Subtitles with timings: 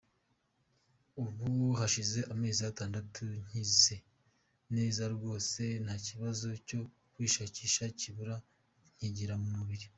[1.21, 1.49] Ubu
[1.79, 3.95] hashize amezi atandatu nkize
[4.75, 6.81] neza rwose ntakibazo cyo
[7.13, 8.35] kwishakisha nkibura
[8.95, 9.87] nkigira mu buriri.